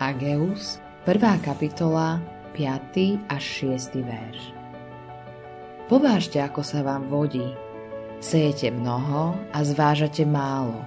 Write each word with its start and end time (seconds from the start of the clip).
Ageus, 0.00 0.80
1. 1.04 1.44
kapitola, 1.44 2.24
5. 2.56 3.20
až 3.28 3.44
6. 3.68 4.00
verš. 4.00 4.40
Povážte, 5.92 6.40
ako 6.40 6.64
sa 6.64 6.80
vám 6.80 7.04
vodí. 7.04 7.44
Sejete 8.16 8.72
mnoho 8.72 9.36
a 9.52 9.60
zvážate 9.60 10.24
málo. 10.24 10.80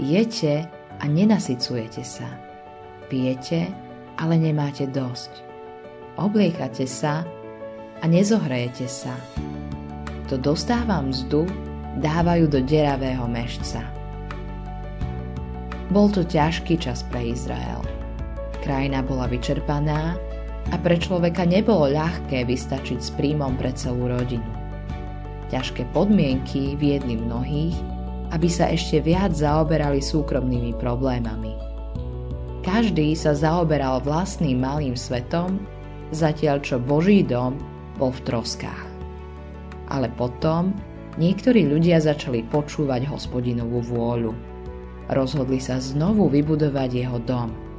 Jete 0.00 0.64
a 0.72 1.04
nenasycujete 1.04 2.00
sa. 2.00 2.32
Pijete, 3.12 3.68
ale 4.16 4.40
nemáte 4.40 4.88
dosť. 4.88 5.44
Obliekate 6.16 6.88
sa 6.88 7.28
a 8.00 8.04
nezohrejete 8.08 8.88
sa. 8.88 9.20
To 10.32 10.40
dostáva 10.40 10.96
mzdu, 11.04 11.44
dávajú 12.00 12.48
do 12.48 12.64
deravého 12.64 13.28
mešca. 13.28 13.84
Bol 15.92 16.08
to 16.08 16.24
ťažký 16.24 16.80
čas 16.80 17.04
pre 17.04 17.36
Izrael 17.36 17.99
Krajina 18.60 19.00
bola 19.00 19.24
vyčerpaná 19.24 20.20
a 20.68 20.76
pre 20.76 21.00
človeka 21.00 21.48
nebolo 21.48 21.88
ľahké 21.88 22.44
vystačiť 22.44 22.98
s 23.00 23.10
príjmom 23.16 23.56
pre 23.56 23.72
celú 23.72 24.06
rodinu. 24.12 24.44
Ťažké 25.48 25.88
podmienky 25.90 26.76
viedli 26.78 27.18
mnohých, 27.18 27.74
aby 28.30 28.46
sa 28.46 28.70
ešte 28.70 29.02
viac 29.02 29.34
zaoberali 29.34 29.98
súkromnými 29.98 30.78
problémami. 30.78 31.56
Každý 32.60 33.16
sa 33.16 33.34
zaoberal 33.34 34.04
vlastným 34.04 34.60
malým 34.62 34.94
svetom, 34.94 35.58
zatiaľ 36.14 36.62
čo 36.62 36.76
Boží 36.78 37.24
dom 37.24 37.58
bol 37.98 38.14
v 38.14 38.22
troskách. 38.28 38.86
Ale 39.90 40.06
potom 40.14 40.76
niektorí 41.18 41.66
ľudia 41.66 41.98
začali 41.98 42.46
počúvať 42.46 43.08
hospodinovú 43.10 43.82
vôľu. 43.82 44.32
Rozhodli 45.10 45.58
sa 45.58 45.82
znovu 45.82 46.30
vybudovať 46.30 46.90
jeho 46.94 47.18
dom– 47.24 47.50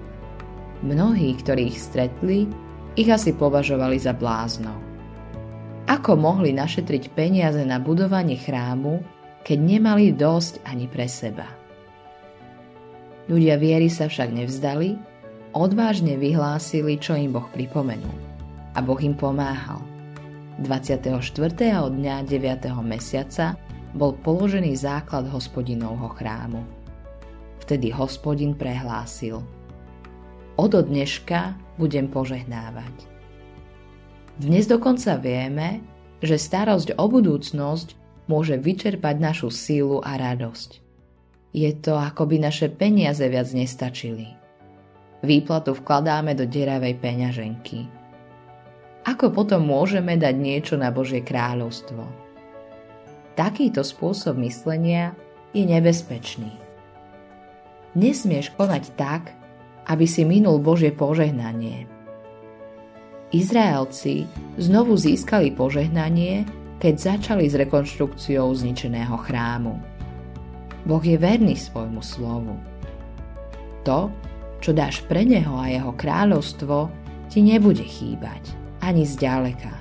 Mnohí, 0.82 1.38
ktorých 1.38 1.78
stretli, 1.78 2.50
ich 2.98 3.06
asi 3.06 3.38
považovali 3.38 4.02
za 4.02 4.18
bláznov. 4.18 4.74
Ako 5.86 6.18
mohli 6.18 6.58
našetriť 6.58 7.14
peniaze 7.14 7.62
na 7.62 7.78
budovanie 7.78 8.34
chrámu, 8.34 9.06
keď 9.46 9.58
nemali 9.62 10.10
dosť 10.10 10.66
ani 10.66 10.90
pre 10.90 11.06
seba? 11.06 11.46
Ľudia 13.30 13.62
viery 13.62 13.94
sa 13.94 14.10
však 14.10 14.34
nevzdali, 14.34 14.98
odvážne 15.54 16.18
vyhlásili, 16.18 16.98
čo 16.98 17.14
im 17.14 17.30
Boh 17.30 17.46
pripomenul. 17.54 18.18
A 18.74 18.82
Boh 18.82 18.98
im 19.06 19.14
pomáhal. 19.14 19.86
24. 20.66 21.14
dňa 21.94 22.16
9. 22.26 22.74
mesiaca 22.82 23.54
bol 23.94 24.18
položený 24.18 24.74
základ 24.74 25.30
hospodinovho 25.30 26.10
chrámu. 26.18 26.66
Vtedy 27.62 27.94
hospodin 27.94 28.58
prehlásil– 28.58 29.46
od 30.58 30.72
dneška 30.74 31.56
budem 31.80 32.08
požehnávať. 32.12 32.96
Dnes 34.42 34.66
dokonca 34.66 35.20
vieme, 35.22 35.84
že 36.22 36.38
starosť 36.38 36.98
o 36.98 37.06
budúcnosť 37.10 37.98
môže 38.30 38.56
vyčerpať 38.58 39.16
našu 39.20 39.50
sílu 39.52 40.00
a 40.00 40.16
radosť. 40.16 40.80
Je 41.52 41.72
to, 41.76 42.00
ako 42.00 42.32
by 42.32 42.40
naše 42.40 42.72
peniaze 42.72 43.22
viac 43.28 43.52
nestačili. 43.52 44.32
Výplatu 45.22 45.76
vkladáme 45.76 46.34
do 46.34 46.48
deravej 46.48 46.96
peňaženky. 46.98 47.86
Ako 49.04 49.34
potom 49.34 49.66
môžeme 49.66 50.16
dať 50.16 50.36
niečo 50.38 50.76
na 50.78 50.94
Božie 50.94 51.26
kráľovstvo? 51.26 52.06
Takýto 53.34 53.82
spôsob 53.82 54.38
myslenia 54.42 55.18
je 55.52 55.66
nebezpečný. 55.66 56.54
Nesmieš 57.98 58.54
konať 58.56 58.84
tak, 58.96 59.36
aby 59.90 60.06
si 60.06 60.22
minul 60.28 60.62
Božie 60.62 60.94
požehnanie. 60.94 61.90
Izraelci 63.32 64.28
znovu 64.60 65.00
získali 65.00 65.56
požehnanie, 65.56 66.44
keď 66.84 67.16
začali 67.16 67.48
s 67.48 67.56
rekonštrukciou 67.56 68.52
zničeného 68.52 69.16
chrámu. 69.24 69.80
Boh 70.84 71.04
je 71.04 71.16
verný 71.16 71.56
svojmu 71.56 72.02
slovu. 72.04 72.58
To, 73.88 74.12
čo 74.60 74.76
dáš 74.76 75.00
pre 75.08 75.24
Neho 75.24 75.56
a 75.56 75.72
Jeho 75.72 75.96
kráľovstvo, 75.96 76.92
ti 77.32 77.40
nebude 77.40 77.86
chýbať, 77.88 78.52
ani 78.84 79.08
zďaleka. 79.08 79.72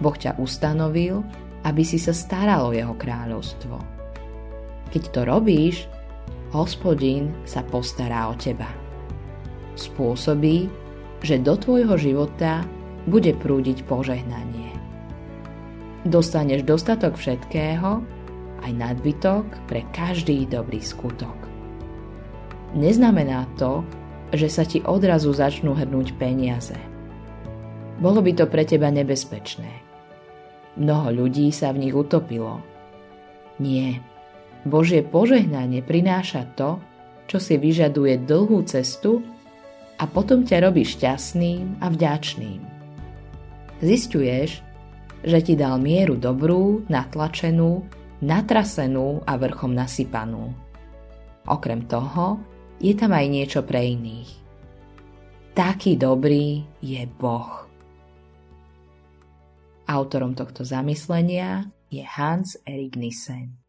Boh 0.00 0.16
ťa 0.16 0.40
ustanovil, 0.40 1.20
aby 1.68 1.82
si 1.84 2.00
sa 2.00 2.16
staral 2.16 2.72
o 2.72 2.74
Jeho 2.74 2.96
kráľovstvo. 2.96 3.76
Keď 4.88 5.02
to 5.12 5.20
robíš, 5.26 5.84
hospodín 6.54 7.34
sa 7.44 7.60
postará 7.66 8.30
o 8.30 8.38
teba 8.38 8.83
spôsobí, 9.76 10.70
že 11.24 11.40
do 11.40 11.56
tvojho 11.56 11.96
života 11.96 12.62
bude 13.08 13.32
prúdiť 13.36 13.84
požehnanie. 13.84 14.72
Dostaneš 16.04 16.68
dostatok 16.68 17.16
všetkého, 17.16 18.04
aj 18.64 18.72
nadbytok 18.72 19.44
pre 19.68 19.84
každý 19.92 20.44
dobrý 20.48 20.80
skutok. 20.80 21.36
Neznamená 22.76 23.48
to, 23.60 23.84
že 24.34 24.48
sa 24.50 24.66
ti 24.66 24.82
odrazu 24.82 25.30
začnú 25.30 25.76
hrnúť 25.76 26.16
peniaze. 26.16 26.76
Bolo 28.00 28.20
by 28.20 28.32
to 28.34 28.44
pre 28.50 28.66
teba 28.66 28.90
nebezpečné. 28.90 29.70
Mnoho 30.74 31.24
ľudí 31.24 31.54
sa 31.54 31.70
v 31.70 31.86
nich 31.86 31.94
utopilo. 31.94 32.58
Nie. 33.62 34.02
Božie 34.66 35.06
požehnanie 35.06 35.84
prináša 35.86 36.50
to, 36.58 36.82
čo 37.30 37.38
si 37.38 37.54
vyžaduje 37.54 38.26
dlhú 38.26 38.66
cestu 38.66 39.22
a 40.04 40.08
potom 40.12 40.44
ťa 40.44 40.68
robí 40.68 40.84
šťastným 40.84 41.80
a 41.80 41.88
vďačným. 41.88 42.60
Zistuješ, 43.80 44.60
že 45.24 45.38
ti 45.40 45.56
dal 45.56 45.80
mieru 45.80 46.20
dobrú, 46.20 46.84
natlačenú, 46.92 47.88
natrasenú 48.20 49.24
a 49.24 49.40
vrchom 49.40 49.72
nasypanú. 49.72 50.52
Okrem 51.48 51.88
toho, 51.88 52.36
je 52.84 52.92
tam 52.92 53.16
aj 53.16 53.26
niečo 53.32 53.64
pre 53.64 53.96
iných. 53.96 54.28
Taký 55.56 55.96
dobrý 55.96 56.68
je 56.84 57.08
Boh. 57.08 57.64
Autorom 59.88 60.36
tohto 60.36 60.68
zamyslenia 60.68 61.72
je 61.88 62.04
Hans 62.04 62.60
Erik 62.68 63.00
Nissen. 63.00 63.63